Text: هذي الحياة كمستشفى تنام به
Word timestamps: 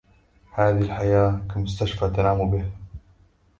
هذي 0.51 0.81
الحياة 0.81 1.41
كمستشفى 1.53 2.09
تنام 2.09 2.51
به 2.51 2.65